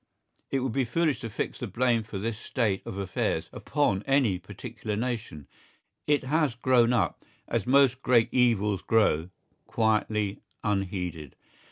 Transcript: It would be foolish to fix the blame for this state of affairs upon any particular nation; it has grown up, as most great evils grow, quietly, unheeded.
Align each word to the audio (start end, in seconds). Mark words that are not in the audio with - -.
It 0.49 0.61
would 0.61 0.71
be 0.71 0.83
foolish 0.83 1.19
to 1.19 1.29
fix 1.29 1.59
the 1.59 1.67
blame 1.67 2.01
for 2.01 2.17
this 2.17 2.39
state 2.39 2.81
of 2.87 2.97
affairs 2.97 3.51
upon 3.53 4.01
any 4.07 4.39
particular 4.39 4.95
nation; 4.95 5.45
it 6.07 6.23
has 6.23 6.55
grown 6.55 6.91
up, 6.91 7.23
as 7.47 7.67
most 7.67 8.01
great 8.01 8.33
evils 8.33 8.81
grow, 8.81 9.29
quietly, 9.67 10.39
unheeded. 10.63 11.35